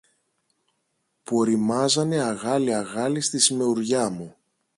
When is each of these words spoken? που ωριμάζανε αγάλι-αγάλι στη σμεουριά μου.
που 1.23 1.37
ωριμάζανε 1.37 2.21
αγάλι-αγάλι 2.23 3.21
στη 3.21 3.39
σμεουριά 3.39 4.09
μου. 4.09 4.35